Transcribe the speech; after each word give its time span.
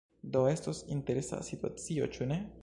Do, 0.35 0.39
estos 0.53 0.79
interesa 0.95 1.43
situacio, 1.51 2.09
ĉu 2.17 2.31
ne? 2.35 2.41